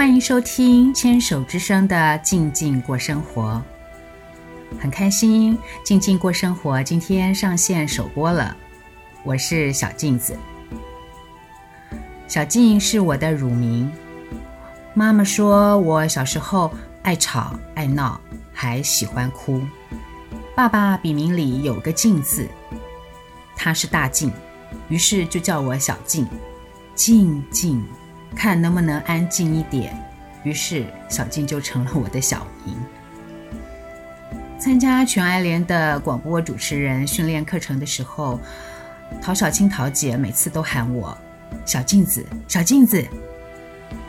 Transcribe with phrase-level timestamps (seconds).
[0.00, 3.62] 欢迎收听《牵手之声》的《静静过生活》。
[4.80, 5.54] 很开心，
[5.84, 8.56] 《静静过生活》今天上线首播了。
[9.24, 10.34] 我是小静子，
[12.26, 13.92] 小静是我的乳名。
[14.94, 16.72] 妈妈说我小时候
[17.02, 18.18] 爱吵爱闹，
[18.54, 19.60] 还喜欢哭。
[20.56, 22.48] 爸爸笔名里有个“静”字，
[23.54, 24.32] 他是大静，
[24.88, 26.26] 于是就叫我小静。
[26.94, 27.86] 静静，
[28.34, 29.96] 看能不能安静一点。
[30.42, 32.74] 于是小静就成了我的小名。
[34.58, 38.40] 参加全爱连的广播主持人训练课程的时候，
[39.20, 41.16] 陶小青陶姐每次都喊我
[41.64, 43.02] “小静子，小静子”，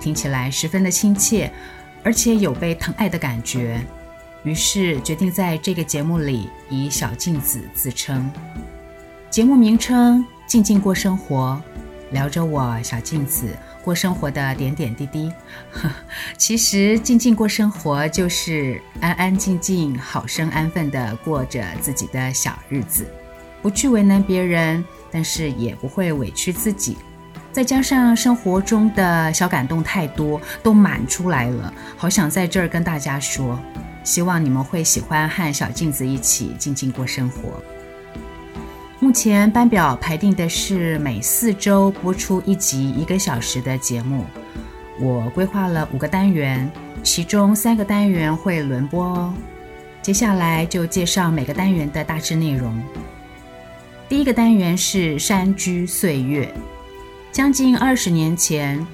[0.00, 1.50] 听起来十分的亲切，
[2.02, 3.82] 而且有被疼爱的感觉。
[4.42, 8.30] 于是决定在这个节目里以“小静子”自称。
[9.30, 11.60] 节目名称“静静过生活”，
[12.12, 13.48] 聊着我小静子
[13.84, 15.30] 过生活的点点滴滴。
[16.38, 23.06] 其实“静静过生活”就是安安静静、好生安分地过着自己的小日子，
[23.62, 26.96] 不去为难别人，但是也不会委屈自己。
[27.52, 33.56] 再加上生活中的小感动太多，都满出来了，好想在这儿跟大家说。
[34.02, 37.62] 希望你们会喜欢和小镜子一起静静过生活。
[39.14, 44.24] 目前班表排定的是每四周播出一集一个小时的节目。
[44.98, 46.68] 我规划了五个单元，
[47.04, 49.32] 其中三个单元会轮播哦。
[50.02, 52.76] 接下来就介绍每个单元的大致内容。
[54.08, 56.52] 第一个单元是山居岁月。
[57.30, 58.84] 将近二十年前，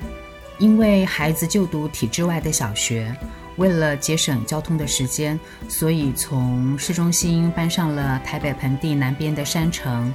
[0.59, 3.11] 因为孩子就读体制外的小学。
[3.57, 5.39] 为了节省交通的时间，
[5.69, 10.13] 所以从市中心搬上了台北盆地南边的山城，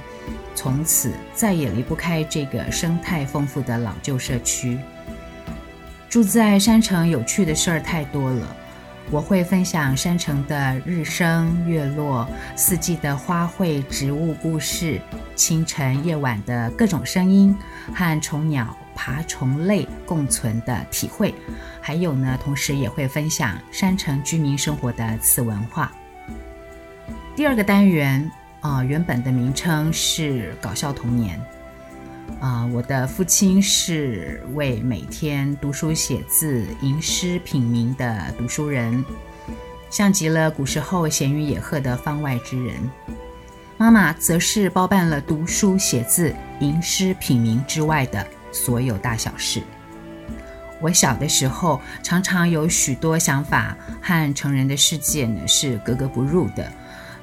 [0.54, 4.78] 从此再也离不开这个生态丰富的老旧社区。
[6.08, 8.56] 住在山城有趣的事儿太多了，
[9.10, 12.26] 我会分享山城的日升月落、
[12.56, 15.00] 四季的花卉植物故事、
[15.34, 17.56] 清晨夜晚的各种声音
[17.94, 18.76] 和虫鸟。
[18.96, 21.32] 爬虫类共存的体会，
[21.80, 25.92] 还有呢，同时也会分享山城居民生活的次文化。
[27.36, 28.28] 第二个单元
[28.60, 31.40] 啊、原本的名称是搞笑童年
[32.40, 39.04] 啊、我的父亲是位每天读书写字、吟诗品茗的读书人，
[39.90, 42.76] 像极了古时候闲云野鹤的方外之人。
[43.78, 48.26] 妈妈则是包办了读书写字、吟诗品茗之外的。
[48.52, 49.62] 所有大小事，
[50.80, 56.72] 我小的时候常常有许多想法和成人的世界呢是格格不入的。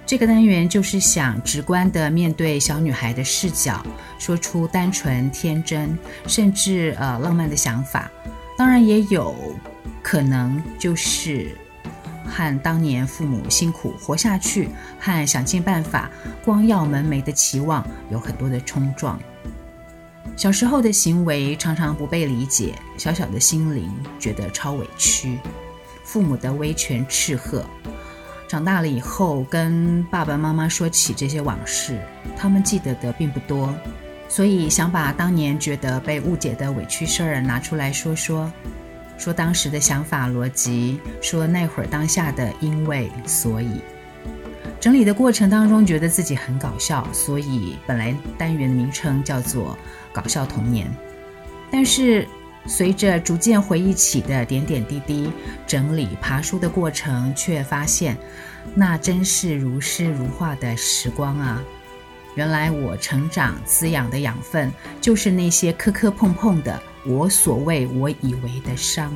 [0.06, 3.82] 这个单元就是想直观的面对小女孩的视角，
[4.20, 5.98] 说出单纯天真
[6.28, 8.12] 甚至呃浪漫的想法。
[8.58, 9.34] 当然也有
[10.04, 11.58] 可能就是
[12.26, 14.70] 和当年父母辛苦活下去
[15.00, 16.12] 和想尽办法
[16.44, 19.18] 光耀门楣的期望有很多的冲撞。
[20.36, 23.90] 小时候的行为常常不被理解，小小的心灵
[24.20, 25.38] 觉得超委屈，
[26.04, 27.66] 父母的威权斥喝。
[28.48, 32.00] 长大了以后，跟爸爸妈妈说起这些往事，
[32.36, 33.74] 他们记得的并不多，
[34.28, 38.52] 所以想把当年觉得被误解的委屈事儿拿出来说说，
[39.18, 43.82] 说当时的想法逻辑，说那会儿当下的因为所以。
[44.84, 49.78] 整理的过程当中，觉得自己很搞笑，所以本来单元的名称叫做
[50.12, 50.92] “搞笑童年”。
[51.72, 52.28] 但是
[52.66, 55.31] 随着逐渐回忆起的点点滴滴，
[55.66, 58.18] 整理爬书的过程，却发现
[58.75, 61.63] 那真是如诗如画的时光啊！
[62.36, 64.69] 原来我成长滋养的养分，
[65.00, 69.10] 就是那些磕磕碰碰的我所谓我以为的伤。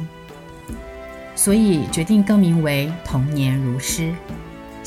[1.36, 4.14] 所以决定更名为“童年如诗”。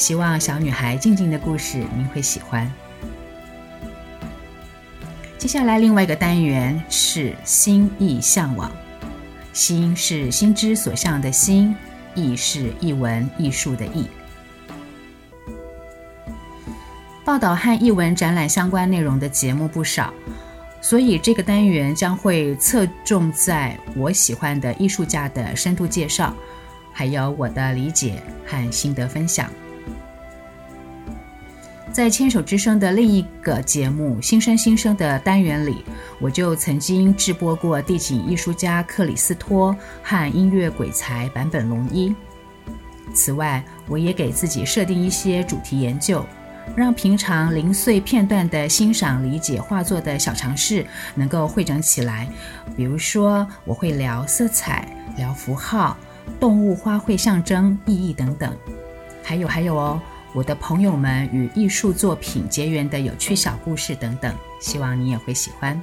[0.00, 2.66] 希望小女孩静静的故事您会喜欢。
[5.36, 8.72] 接下来另外一个单元是心意向往，
[9.52, 11.76] 心是心之所向的心，
[12.14, 14.08] 意是艺文艺术的意。
[17.22, 20.14] 报道和译文展览相关内容的节目不少，
[20.80, 26.34] 所以这个单元将会侧重在我喜欢的艺术家的深度介绍，
[26.90, 29.50] 还有我的理解和心得分享。
[31.92, 35.84] 在牵手之声的另一个节目《新生新生》的单元里，
[36.20, 42.14] 我就曾经制播过地景艺术家克里斯托和音乐鬼才坂本龙一。
[43.12, 46.24] 此外，我也给自己设定一些主题研究，
[46.76, 52.28] 让平常零碎片段的欣赏理解画作的小尝试能够汇整起来。
[52.76, 55.96] 比如说，我会聊色彩、聊符号、
[56.38, 58.56] 动物、花卉象征意义等等。
[59.24, 60.00] 还有还有哦，
[60.32, 65.80] 我的朋友们与艺术作品结缘的有趣小故事等等，希望你也会喜欢。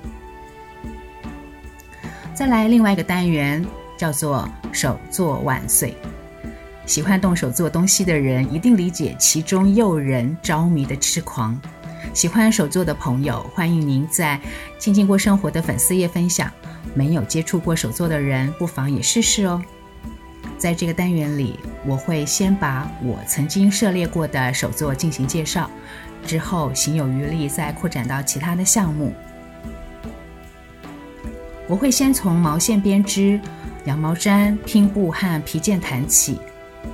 [2.34, 3.66] 再来另外一个单元
[3.98, 5.94] 叫做“手作万岁”。
[6.88, 11.60] 喜欢动手做东西的人一定理解其中诱人着迷的痴狂。
[12.14, 14.40] 喜欢手作的朋友，欢迎您在
[14.80, 16.50] “静静过生活”的粉丝页分享。
[16.94, 19.62] 没有接触过手作的人，不妨也试试哦。
[20.58, 25.70] 在这个单元里，我会先把我曾经涉猎过的手作进行介绍，
[26.26, 29.14] 之后行有余力再扩展到其他的项目。
[31.68, 33.40] 我会先从毛线编织、
[33.86, 36.40] 羊毛毡、拼布和皮件谈起。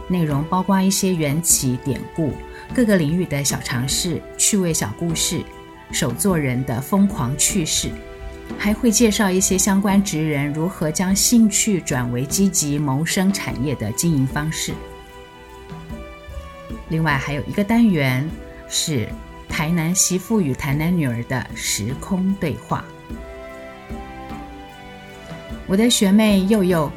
[0.10, 2.34] 内容包括一些缘起典故、
[2.74, 5.42] 各个领域的小常识、趣味小故事、
[5.92, 7.90] 手作人的疯狂趣事，
[8.58, 14.74] 还会介绍一些相关职人如何将兴趣转为积极谋生产业的经营方式。
[16.90, 18.30] 另外还有一个单元
[18.68, 19.08] 是
[19.50, 22.84] 台南媳妇与台南女儿的时空对话。
[25.66, 26.92] 我的学妹佑佑，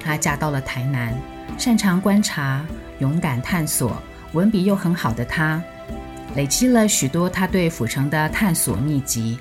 [0.00, 1.14] 她嫁到了台南。
[1.58, 2.66] 擅长观察、
[2.98, 4.02] 勇敢探索、
[4.32, 5.62] 文笔又很好的她，
[6.34, 9.38] 累积了许多她对府城的探索秘籍，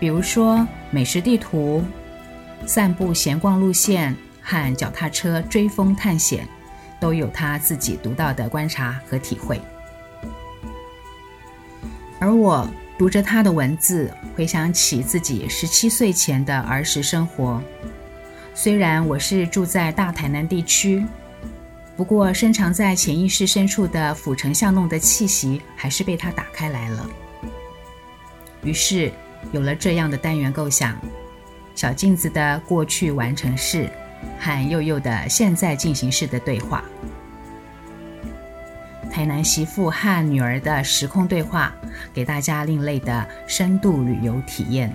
[0.00, 1.84] 比如说美食地图、
[2.66, 6.48] 散步闲逛路线和脚踏车追风探险，
[6.98, 9.60] 都有他自己独到的观察和体会。
[12.18, 12.66] 而我
[12.98, 17.62] 读着他的文字，回想起自己十七岁前的儿时生活。
[18.54, 21.04] 虽然我是住在大台南地区，
[21.94, 27.06] 不过深藏在潜意识深处的府城巷弄的气息还是被他打开来了。
[28.62, 29.10] 于是
[29.52, 30.96] 有了这样的单元构想：
[31.74, 33.88] 小镜子的过去完成式
[34.38, 36.84] 和幼幼的现在进行式的对话，
[39.10, 41.74] 台南媳妇和女儿的时空对话，
[42.12, 44.94] 给大家另类的深度旅游体验。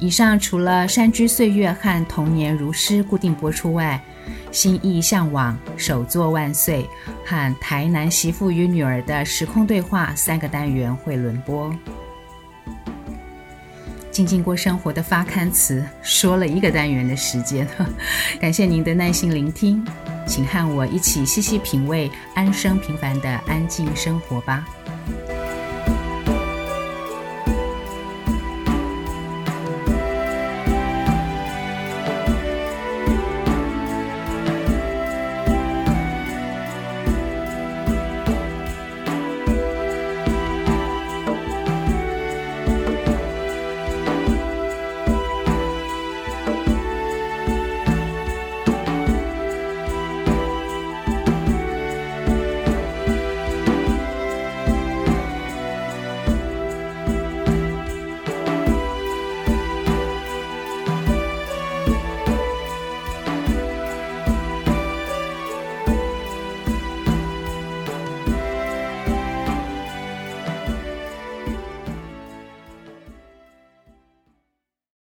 [0.00, 4.02] 以上除了山居岁月和童年如诗固定播出外，
[4.50, 6.88] 心意向往、手作万岁
[7.24, 11.74] 和台南媳妇与女儿的时空对话三个单元会轮播。
[14.14, 17.66] 静静过生活的发刊词说了一个单元的时间，
[18.40, 19.84] 感谢您的耐心聆听，
[20.24, 24.64] 请和我一起细细品味安生平凡的安静生活吧。